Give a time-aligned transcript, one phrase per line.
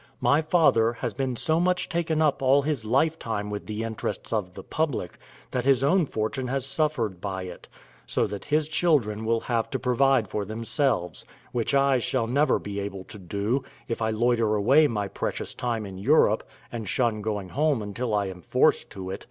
[0.19, 4.55] My Father has been so much taken up all his lifetime with the interests of
[4.55, 5.19] the public,
[5.51, 7.67] that his own fortune has suffered by it;
[8.07, 12.79] so that his children will have to provide for themselves, which I shall never be
[12.79, 16.41] able to do, if I loiter away my precious time in Europe
[16.71, 19.19] and shun going home until I am forced to it.